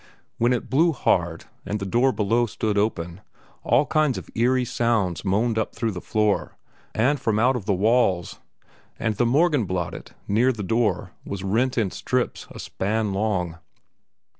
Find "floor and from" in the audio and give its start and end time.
6.01-7.37